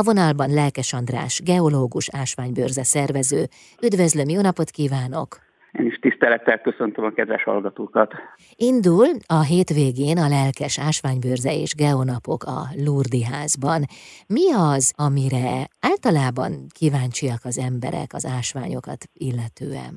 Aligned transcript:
A 0.00 0.02
vonalban 0.02 0.50
Lelkes 0.50 0.92
András, 0.92 1.42
geológus, 1.50 2.08
ásványbőrze 2.22 2.84
szervező. 2.84 3.42
Üdvözlöm, 3.86 4.28
jó 4.28 4.40
napot 4.40 4.70
kívánok! 4.70 5.28
Én 5.72 5.86
is 5.86 5.98
tisztelettel 5.98 6.60
köszöntöm 6.60 7.04
a 7.04 7.10
kedves 7.10 7.42
hallgatókat. 7.42 8.14
Indul 8.56 9.06
a 9.26 9.40
hétvégén 9.42 10.18
a 10.18 10.28
lelkes 10.28 10.78
ásványbőrze 10.78 11.52
és 11.62 11.74
geonapok 11.74 12.42
a 12.56 12.60
Lurdi 12.84 13.22
házban. 13.32 13.80
Mi 14.26 14.46
az, 14.74 14.94
amire 15.06 15.50
általában 15.90 16.52
kíváncsiak 16.78 17.42
az 17.44 17.58
emberek 17.68 18.10
az 18.18 18.24
ásványokat 18.38 19.00
illetően? 19.28 19.94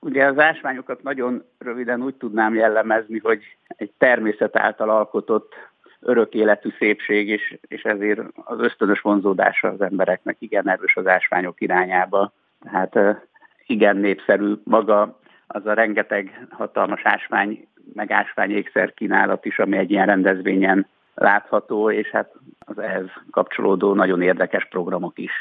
Ugye 0.00 0.24
az 0.26 0.38
ásványokat 0.38 1.02
nagyon 1.02 1.44
röviden 1.58 2.02
úgy 2.02 2.14
tudnám 2.14 2.54
jellemezni, 2.54 3.18
hogy 3.18 3.40
egy 3.66 3.92
természet 3.98 4.56
által 4.56 4.90
alkotott 4.90 5.52
örök 6.00 6.34
életű 6.34 6.68
szépség, 6.78 7.28
és, 7.28 7.58
és 7.68 7.82
ezért 7.82 8.20
az 8.34 8.60
ösztönös 8.60 9.00
vonzódása 9.00 9.68
az 9.68 9.80
embereknek 9.80 10.36
igen 10.38 10.68
erős 10.68 10.96
az 10.96 11.06
ásványok 11.06 11.60
irányába. 11.60 12.32
Tehát 12.60 13.20
igen 13.66 13.96
népszerű 13.96 14.52
maga 14.64 15.18
az 15.46 15.66
a 15.66 15.72
rengeteg 15.72 16.46
hatalmas 16.50 17.00
ásvány, 17.04 17.68
meg 17.94 18.10
ásványékszer 18.10 18.94
kínálat 18.94 19.44
is, 19.44 19.58
ami 19.58 19.76
egy 19.76 19.90
ilyen 19.90 20.06
rendezvényen 20.06 20.86
látható, 21.14 21.90
és 21.90 22.10
hát 22.10 22.32
az 22.58 22.78
ehhez 22.78 23.06
kapcsolódó 23.30 23.94
nagyon 23.94 24.22
érdekes 24.22 24.68
programok 24.68 25.18
is. 25.18 25.32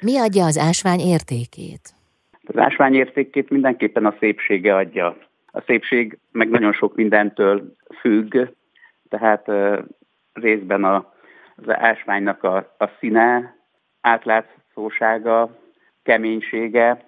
Mi 0.00 0.18
adja 0.18 0.44
az 0.44 0.58
ásvány 0.58 1.00
értékét? 1.00 1.94
Az 2.46 2.56
ásvány 2.56 2.94
értékét 2.94 3.50
mindenképpen 3.50 4.06
a 4.06 4.14
szépsége 4.18 4.76
adja. 4.76 5.16
A 5.46 5.60
szépség 5.60 6.18
meg 6.32 6.48
nagyon 6.48 6.72
sok 6.72 6.94
mindentől 6.94 7.74
függ, 8.00 8.36
tehát 9.18 9.50
részben 10.32 10.84
a, 10.84 11.12
az 11.56 11.64
ásványnak 11.68 12.42
a, 12.42 12.56
a 12.78 12.88
színe, 12.98 13.56
átlátszósága, 14.00 15.58
keménysége, 16.02 17.04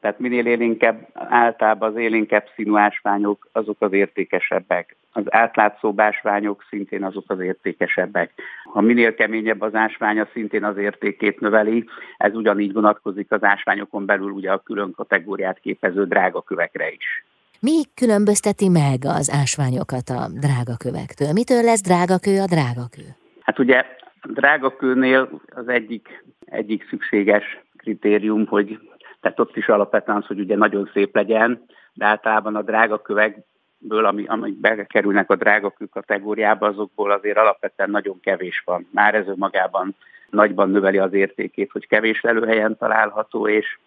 tehát 0.00 0.18
minél 0.18 0.46
élénkebb, 0.46 1.08
általában 1.14 1.90
az 1.90 1.96
élénkebb 1.96 2.48
színű 2.54 2.74
ásványok, 2.74 3.48
azok 3.52 3.76
az 3.78 3.92
értékesebbek. 3.92 4.96
Az 5.12 5.22
átlátszó 5.28 5.94
ásványok 5.96 6.64
szintén 6.68 7.04
azok 7.04 7.24
az 7.26 7.40
értékesebbek. 7.40 8.32
Ha 8.72 8.80
minél 8.80 9.14
keményebb 9.14 9.60
az 9.60 9.74
ásványa, 9.74 10.28
szintén 10.32 10.64
az 10.64 10.76
értékét 10.76 11.40
növeli. 11.40 11.84
Ez 12.16 12.34
ugyanígy 12.34 12.72
vonatkozik 12.72 13.32
az 13.32 13.44
ásványokon 13.44 14.06
belül 14.06 14.30
ugye 14.30 14.52
a 14.52 14.58
külön 14.58 14.92
kategóriát 14.96 15.58
képező 15.58 16.06
drágakövekre 16.06 16.90
is. 16.90 17.24
Mi 17.68 17.82
különbözteti 17.94 18.68
meg 18.68 18.98
az 19.04 19.30
ásványokat 19.42 20.08
a 20.08 20.22
drágakövektől? 20.44 21.32
Mitől 21.32 21.62
lesz 21.62 21.82
drágakő 21.82 22.40
a 22.40 22.46
drágakő? 22.54 23.04
Hát 23.40 23.58
ugye 23.58 23.84
a 24.20 24.28
drágakőnél 24.32 25.40
az 25.54 25.68
egyik, 25.68 26.24
egyik 26.44 26.86
szükséges 26.88 27.44
kritérium, 27.76 28.46
hogy 28.46 28.78
tehát 29.20 29.40
ott 29.40 29.56
is 29.56 29.68
alapvetően 29.68 30.16
az, 30.16 30.26
hogy 30.26 30.40
ugye 30.40 30.56
nagyon 30.56 30.90
szép 30.92 31.14
legyen, 31.14 31.64
de 31.92 32.04
általában 32.04 32.56
a 32.56 32.62
drágakövekből, 32.62 34.04
ami, 34.04 34.24
amik 34.26 34.60
bekerülnek 34.60 35.30
a 35.30 35.36
drágakő 35.36 35.84
kategóriába, 35.84 36.66
azokból 36.66 37.10
azért 37.10 37.38
alapvetően 37.38 37.90
nagyon 37.90 38.20
kevés 38.20 38.62
van. 38.64 38.88
Már 38.90 39.14
ez 39.14 39.26
önmagában 39.26 39.94
nagyban 40.30 40.70
növeli 40.70 40.98
az 40.98 41.12
értékét, 41.12 41.70
hogy 41.70 41.86
kevés 41.86 42.20
lelőhelyen 42.20 42.76
található, 42.76 43.48
és, 43.48 43.78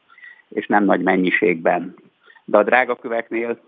és 0.49 0.67
nem 0.67 0.83
nagy 0.83 1.01
mennyiségben. 1.01 1.95
De 2.45 2.57
a 2.57 2.63
drágaköveknél, 2.63 3.59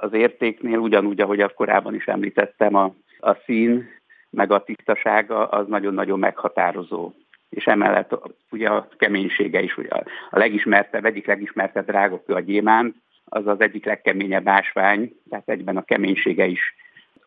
az 0.00 0.12
értéknél 0.12 0.78
ugyanúgy, 0.78 1.20
ahogy 1.20 1.40
a 1.40 1.48
korábban 1.48 1.94
is 1.94 2.06
említettem, 2.06 2.74
a, 2.74 2.94
a 3.18 3.34
szín, 3.44 3.88
meg 4.30 4.52
a 4.52 4.64
tisztasága 4.64 5.48
az 5.48 5.66
nagyon-nagyon 5.68 6.18
meghatározó 6.18 7.12
és 7.50 7.64
emellett 7.64 8.18
ugye 8.50 8.68
a 8.68 8.88
keménysége 8.96 9.60
is. 9.60 9.76
Ugye 9.76 9.88
a 10.30 10.38
legismertebb, 10.38 11.04
egyik 11.04 11.26
legismertebb 11.26 11.86
drágakő 11.86 12.34
a 12.34 12.40
gyémánt, 12.40 12.94
az 13.24 13.46
az 13.46 13.60
egyik 13.60 13.84
legkeményebb 13.84 14.48
ásvány, 14.48 15.16
tehát 15.28 15.48
egyben 15.48 15.76
a 15.76 15.82
keménysége 15.82 16.46
is 16.46 16.74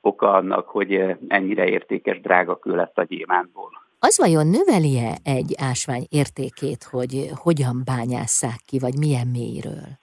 oka 0.01 0.31
annak, 0.31 0.67
hogy 0.67 1.15
ennyire 1.27 1.67
értékes 1.67 2.21
drágakő 2.21 2.75
lett 2.75 2.97
a 2.97 3.03
gyémántból. 3.03 3.69
Az 3.99 4.17
vajon 4.17 4.47
növeli-e 4.47 5.17
egy 5.23 5.55
ásvány 5.57 6.05
értékét, 6.09 6.83
hogy 6.83 7.29
hogyan 7.35 7.81
bányásszák 7.85 8.59
ki, 8.65 8.79
vagy 8.79 8.97
milyen 8.97 9.27
mélyről? 9.27 10.02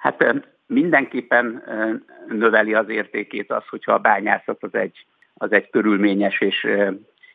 Hát 0.00 0.34
mindenképpen 0.66 1.62
növeli 2.28 2.74
az 2.74 2.88
értékét 2.88 3.50
az, 3.50 3.66
hogyha 3.68 3.92
a 3.92 3.98
bányászat 3.98 4.62
az 4.62 4.74
egy, 4.74 5.06
az 5.34 5.52
egy 5.52 5.70
körülményes 5.70 6.40
és 6.40 6.66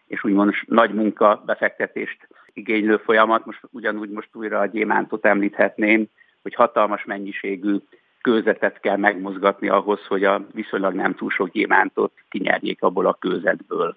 és 0.08 0.24
úgymond 0.24 0.54
nagy 0.66 0.94
munka 0.94 1.44
befektetést 1.46 2.28
igénylő 2.54 2.98
folyamat. 2.98 3.46
Most 3.46 3.60
ugyanúgy 3.72 4.10
most 4.10 4.30
újra 4.34 4.60
a 4.60 4.66
gyémántot 4.66 5.26
említhetném, 5.26 6.06
hogy 6.42 6.56
hatalmas 6.56 7.06
mennyiségű 7.06 7.78
kőzetet 8.22 8.80
kell 8.80 8.98
megmozgatni 8.98 9.70
ahhoz, 9.70 10.06
hogy 10.06 10.24
a 10.24 10.46
viszonylag 10.54 10.94
nem 10.94 11.16
túl 11.16 11.30
sok 11.30 11.50
gyémántot 11.50 12.12
kinyerjék 12.30 12.82
abból 12.82 13.06
a 13.06 13.18
kőzetből. 13.20 13.96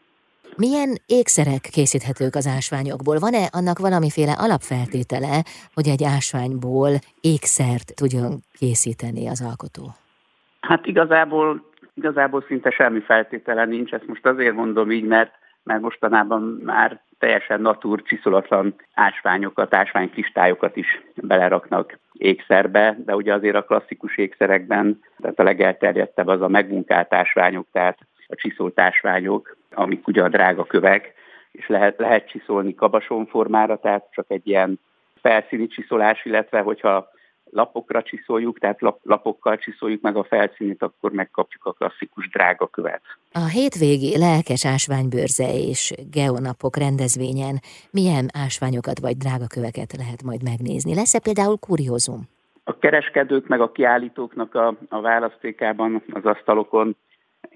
Milyen 0.65 0.91
ékszerek 1.07 1.61
készíthetők 1.61 2.35
az 2.35 2.47
ásványokból? 2.57 3.19
Van-e 3.19 3.45
annak 3.59 3.79
valamiféle 3.79 4.35
alapfeltétele, 4.45 5.37
hogy 5.75 5.89
egy 5.89 6.05
ásványból 6.17 6.91
ékszert 7.21 7.95
tudjon 7.95 8.33
készíteni 8.59 9.29
az 9.29 9.41
alkotó? 9.51 9.85
Hát 10.61 10.87
igazából, 10.87 11.65
igazából 11.95 12.45
szinte 12.49 12.71
semmi 12.71 13.01
feltétele 13.01 13.65
nincs, 13.65 13.93
ezt 13.93 14.07
most 14.07 14.27
azért 14.27 14.55
mondom 14.55 14.91
így, 14.91 15.05
mert 15.05 15.33
mert 15.69 15.81
mostanában 15.81 16.43
már 16.65 17.01
teljesen 17.19 17.61
natúr, 17.61 18.03
csiszolatlan 18.03 18.75
ásványokat, 18.95 19.75
ásványkistályokat 19.75 20.77
is 20.77 21.03
beleraknak 21.15 21.99
ékszerbe, 22.13 22.97
de 23.05 23.15
ugye 23.15 23.35
azért 23.35 23.57
a 23.57 23.65
klasszikus 23.65 24.17
ékszerekben, 24.17 25.01
tehát 25.21 25.39
a 25.39 25.43
legelterjedtebb 25.43 26.27
az 26.27 26.41
a 26.41 26.49
megmunkált 26.49 27.15
ásványok, 27.15 27.67
tehát 27.73 27.99
a 28.29 28.35
csiszolt 28.35 28.81
ásványok, 28.81 29.57
amik 29.71 30.07
ugye 30.07 30.23
a 30.23 30.29
drága 30.29 30.65
kövek, 30.65 31.15
és 31.53 31.69
lehet, 31.69 31.99
lehet 31.99 32.29
csiszolni 32.29 32.75
kabason 32.75 33.27
formára, 33.27 33.77
tehát 33.77 34.09
csak 34.11 34.25
egy 34.29 34.47
ilyen 34.47 34.81
felszíni 35.21 35.67
csiszolás, 35.67 36.25
illetve 36.25 36.61
hogyha 36.61 37.09
lapokra 37.51 38.03
csiszoljuk, 38.03 38.59
tehát 38.59 38.81
lap, 38.81 39.01
lapokkal 39.03 39.57
csiszoljuk 39.57 40.03
meg 40.03 40.17
a 40.17 40.25
felszínét, 40.25 40.83
akkor 40.83 41.13
megkapjuk 41.13 41.65
a 41.65 41.73
klasszikus 41.73 42.29
drága 42.29 42.67
követ. 42.67 43.03
A 43.33 43.47
hétvégi 43.47 44.19
lelkes 44.19 44.67
ásványbőrze 44.67 45.53
és 45.55 45.93
geonapok 46.11 46.77
rendezvényen 46.77 47.61
milyen 47.91 48.27
ásványokat 48.45 48.99
vagy 48.99 49.17
drágaköveket 49.17 49.97
lehet 49.97 50.23
majd 50.23 50.43
megnézni? 50.43 50.95
Lesz-e 50.95 51.21
például 51.21 51.57
kuriózum? 51.59 52.21
A 52.65 52.79
kereskedők 52.79 53.49
meg 53.49 53.61
a 53.61 53.73
kiállítóknak 53.73 54.55
a, 54.55 54.75
a 54.89 55.01
választékában, 55.01 56.03
az 56.13 56.25
asztalokon 56.25 56.97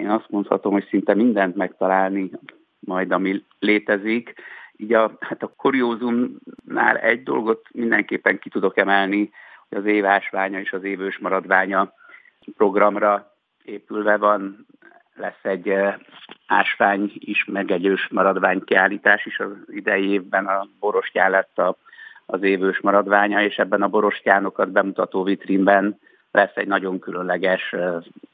én 0.02 0.10
azt 0.10 0.30
mondhatom, 0.30 0.72
hogy 0.72 0.86
szinte 0.88 1.14
mindent 1.14 1.56
megtalálni 1.56 2.30
majd, 2.78 3.12
ami 3.12 3.44
létezik. 3.58 4.34
Így 4.76 4.92
a, 4.92 5.16
hát 5.20 5.42
a 5.42 5.52
kuriózumnál 5.56 6.96
egy 7.00 7.22
dolgot 7.22 7.66
mindenképpen 7.72 8.38
ki 8.38 8.48
tudok 8.48 8.76
emelni, 8.76 9.30
az 9.68 9.84
évásványa 9.84 10.60
és 10.60 10.72
az 10.72 10.84
évős 10.84 11.18
maradványa 11.18 11.92
programra 12.56 13.36
épülve 13.64 14.16
van, 14.16 14.66
lesz 15.14 15.42
egy 15.42 15.68
eh, 15.68 15.94
ásvány 16.46 17.12
is, 17.14 17.44
meg 17.44 17.70
egy 17.70 17.86
ős 17.86 18.08
maradvány 18.08 18.64
kiállítás 18.64 19.26
is 19.26 19.38
az 19.38 19.50
idei 19.68 20.10
évben 20.10 20.46
a 20.46 20.66
borostyán 20.80 21.30
lett 21.30 21.58
a, 21.58 21.76
az 22.26 22.42
évős 22.42 22.80
maradványa, 22.80 23.42
és 23.42 23.58
ebben 23.58 23.82
a 23.82 23.88
borostyánokat 23.88 24.70
bemutató 24.70 25.22
vitrínben 25.22 25.98
lesz 26.32 26.54
egy 26.54 26.66
nagyon 26.66 26.98
különleges, 26.98 27.74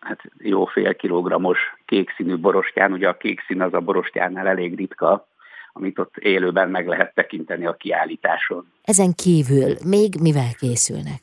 hát 0.00 0.20
jó 0.38 0.64
fél 0.64 0.94
kilogrammos 0.94 1.59
kék 1.84 2.10
színű 2.16 2.36
borostyán. 2.36 2.92
Ugye 2.92 3.09
a 3.09 3.16
kék 3.16 3.41
szín 3.47 3.62
az 3.62 3.75
a 3.75 3.81
borostyánnál 3.81 4.47
elég 4.47 4.76
ritka, 4.76 5.26
amit 5.72 5.98
ott 5.98 6.16
élőben 6.16 6.70
meg 6.70 6.87
lehet 6.87 7.14
tekinteni 7.14 7.66
a 7.66 7.72
kiállításon. 7.72 8.72
Ezen 8.84 9.12
kívül 9.14 9.75
még 9.84 10.14
mivel 10.20 10.52
készülnek? 10.58 11.20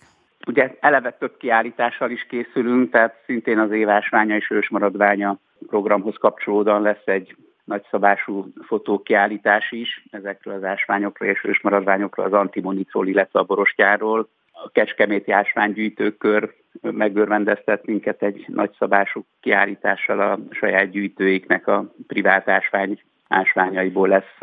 Ugye 0.47 0.75
eleve 0.79 1.11
több 1.11 1.37
kiállítással 1.37 2.11
is 2.11 2.25
készülünk, 2.29 2.91
tehát 2.91 3.21
szintén 3.25 3.59
az 3.59 3.71
évásványa 3.71 4.35
és 4.35 4.49
ősmaradványa 4.49 5.37
programhoz 5.67 6.15
kapcsolódóan 6.19 6.81
lesz 6.81 7.05
egy 7.05 7.35
nagyszabású 7.63 8.47
fotókiállítás 8.65 9.71
is 9.71 10.05
ezekről 10.11 10.53
az 10.53 10.63
ásványokról 10.63 11.29
és 11.29 11.43
ősmaradványokról, 11.43 12.25
az 12.25 12.33
antimonitról, 12.33 13.07
illetve 13.07 13.39
a 13.39 13.43
borostyáról. 13.43 14.29
A 14.51 14.69
Kecskeméti 14.69 15.31
ásványgyűjtőkör 15.31 16.53
megörvendeztet 16.91 17.85
minket 17.85 18.23
egy 18.23 18.45
nagyszabású 18.47 19.25
kiállítással 19.39 20.19
a 20.19 20.39
saját 20.51 20.89
gyűjtőiknek 20.89 21.67
a 21.67 21.93
privát 22.07 22.49
ásvány 22.49 22.99
ásványaiból 23.27 24.07
lesz 24.07 24.37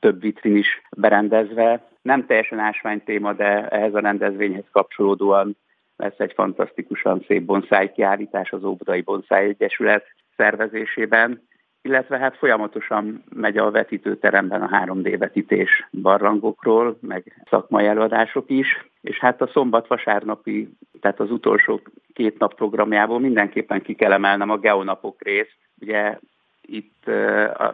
több 0.00 0.20
vitrin 0.20 0.56
is 0.56 0.82
berendezve. 0.96 1.88
Nem 2.02 2.26
teljesen 2.26 2.58
ásvány 2.58 3.02
téma, 3.04 3.32
de 3.32 3.68
ehhez 3.68 3.94
a 3.94 4.00
rendezvényhez 4.00 4.64
kapcsolódóan 4.72 5.56
lesz 5.96 6.18
egy 6.18 6.32
fantasztikusan 6.32 7.24
szép 7.26 7.42
bonszáj 7.42 7.92
kiállítás 7.92 8.52
az 8.52 8.64
Óbudai 8.64 9.00
Bonszáj 9.00 9.48
Egyesület 9.48 10.04
szervezésében, 10.36 11.42
illetve 11.82 12.18
hát 12.18 12.36
folyamatosan 12.36 13.24
megy 13.34 13.56
a 13.56 13.70
vetítőteremben 13.70 14.62
a 14.62 14.84
3D 14.84 15.16
vetítés 15.18 15.88
barlangokról, 15.90 16.98
meg 17.00 17.44
szakmai 17.50 17.86
előadások 17.86 18.50
is, 18.50 18.88
és 19.00 19.18
hát 19.18 19.40
a 19.40 19.50
szombat-vasárnapi, 19.52 20.68
tehát 21.06 21.20
az 21.20 21.30
utolsó 21.30 21.80
két 22.12 22.38
nap 22.38 22.54
programjából 22.54 23.20
mindenképpen 23.20 23.82
ki 23.82 23.94
kell 23.94 24.12
emelnem 24.12 24.50
a 24.50 24.58
geonapok 24.58 25.22
részt. 25.22 25.56
Ugye 25.80 26.18
itt 26.62 27.10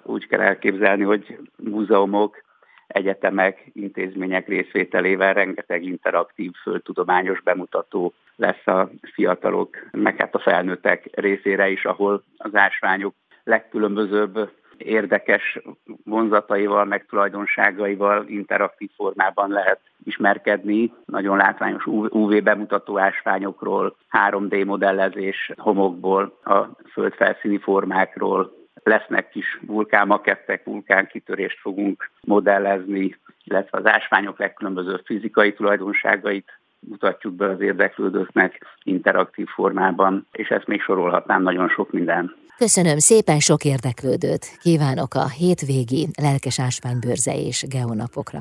úgy 0.02 0.26
kell 0.26 0.40
elképzelni, 0.40 1.02
hogy 1.02 1.38
múzeumok, 1.56 2.42
egyetemek, 2.86 3.70
intézmények 3.72 4.48
részvételével 4.48 5.34
rengeteg 5.34 5.82
interaktív, 5.84 6.52
földtudományos 6.62 7.42
bemutató 7.42 8.12
lesz 8.36 8.66
a 8.66 8.90
fiatalok, 9.12 9.76
meg 9.92 10.16
hát 10.16 10.34
a 10.34 10.38
felnőttek 10.38 11.08
részére 11.12 11.68
is, 11.70 11.84
ahol 11.84 12.22
az 12.36 12.54
ásványok 12.54 13.14
legkülönbözőbb 13.44 14.50
érdekes 14.84 15.58
vonzataival, 16.04 16.84
meg 16.84 17.06
tulajdonságaival 17.06 18.24
interaktív 18.28 18.90
formában 18.96 19.50
lehet 19.50 19.80
ismerkedni. 20.04 20.92
Nagyon 21.04 21.36
látványos 21.36 21.86
UV 21.86 22.42
bemutató 22.42 22.98
ásványokról, 22.98 23.96
3D 24.30 24.66
modellezés 24.66 25.52
homokból, 25.56 26.38
a 26.44 26.68
földfelszíni 26.92 27.58
formákról, 27.58 28.52
lesznek 28.84 29.28
kis 29.28 29.58
vulkánmakettek, 29.66 30.64
vulkánkitörést 30.64 31.58
fogunk 31.60 32.10
modellezni, 32.20 33.16
illetve 33.44 33.78
az 33.78 33.86
ásványok 33.86 34.38
legkülönbözőbb 34.38 35.02
fizikai 35.04 35.52
tulajdonságait 35.52 36.60
mutatjuk 36.88 37.34
be 37.34 37.48
az 37.48 37.60
érdeklődőknek 37.60 38.66
interaktív 38.82 39.46
formában, 39.46 40.26
és 40.32 40.48
ezt 40.48 40.66
még 40.66 40.80
sorolhatnám 40.80 41.42
nagyon 41.42 41.68
sok 41.68 41.92
minden. 41.92 42.34
Köszönöm 42.58 42.98
szépen 42.98 43.38
sok 43.38 43.64
érdeklődőt. 43.64 44.58
Kívánok 44.60 45.14
a 45.14 45.28
hétvégi 45.28 46.06
lelkes 46.20 46.60
ásványbőrze 46.60 47.34
és 47.34 47.64
geonapokra. 47.68 48.40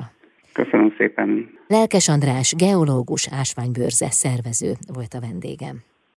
Köszönöm 0.52 0.94
szépen. 0.96 1.50
Lelkes 1.66 2.08
András, 2.08 2.54
geológus 2.54 3.28
ásványbőrze 3.32 4.10
szervező 4.10 4.72
volt 4.94 5.14
a 5.14 5.20
vendégem. 5.20 5.76